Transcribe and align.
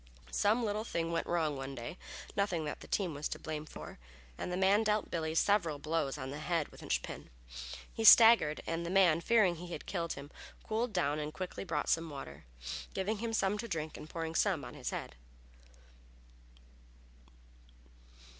Some 0.31 0.65
little 0.65 0.83
thing 0.83 1.11
went 1.11 1.27
wrong 1.27 1.55
one 1.55 1.75
day, 1.75 1.99
nothing 2.35 2.65
that 2.65 2.79
the 2.79 2.87
team 2.87 3.13
was 3.13 3.27
to 3.29 3.37
blame 3.37 3.67
for, 3.67 3.99
and 4.35 4.51
the 4.51 4.57
man 4.57 4.81
dealt 4.81 5.11
Billy 5.11 5.35
several 5.35 5.77
blows 5.77 6.17
on 6.17 6.31
the 6.31 6.39
head 6.39 6.69
with 6.69 6.81
a 6.81 6.85
linch 6.85 7.03
pin. 7.03 7.29
He 7.93 8.03
staggered, 8.03 8.61
and 8.65 8.83
the 8.83 8.89
man, 8.89 9.21
fearing 9.21 9.57
he 9.57 9.73
had 9.73 9.85
killed 9.85 10.13
him, 10.13 10.31
cooled 10.63 10.91
down 10.91 11.19
and 11.19 11.31
quickly 11.31 11.63
brought 11.63 11.87
some 11.87 12.09
water, 12.09 12.45
giving 12.95 13.19
him 13.19 13.31
some 13.31 13.59
to 13.59 13.67
drink 13.67 13.95
and 13.95 14.09
pouring 14.09 14.33
some 14.33 14.65
on 14.65 14.73
his 14.73 14.89
head. 14.89 15.13